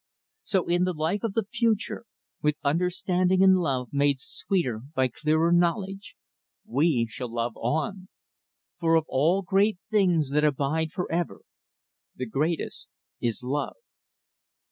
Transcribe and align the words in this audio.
So 0.41 0.65
in 0.65 0.85
the 0.85 0.93
life 0.95 1.21
of 1.21 1.33
the 1.35 1.45
future, 1.51 2.05
with 2.41 2.59
understanding 2.63 3.43
and 3.43 3.59
love 3.59 3.89
made 3.91 4.19
sweeter 4.19 4.81
by 4.95 5.09
clearer 5.09 5.51
knowledge, 5.51 6.15
we 6.65 7.05
shall 7.07 7.31
love 7.31 7.55
on; 7.55 8.07
for 8.79 8.95
of 8.95 9.05
all 9.07 9.43
great 9.43 9.77
things 9.91 10.31
that 10.31 10.43
abide 10.43 10.91
forever 10.91 11.41
"the 12.15 12.25
greatest 12.25 12.95
is 13.19 13.43
love." 13.43 13.75